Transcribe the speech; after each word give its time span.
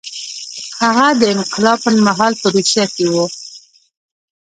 هغه 0.81 1.07
د 1.19 1.21
انقلاب 1.35 1.77
پر 1.85 1.93
مهال 2.07 2.33
په 2.41 2.47
روسیه 2.55 2.85
کې 2.95 3.05
و 3.13 3.15